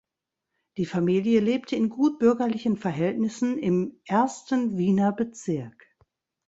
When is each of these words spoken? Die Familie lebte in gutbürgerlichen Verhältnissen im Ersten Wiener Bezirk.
Die 0.77 0.87
Familie 0.87 1.41
lebte 1.41 1.75
in 1.75 1.89
gutbürgerlichen 1.89 2.75
Verhältnissen 2.75 3.59
im 3.59 4.01
Ersten 4.07 4.75
Wiener 4.75 5.11
Bezirk. 5.11 5.93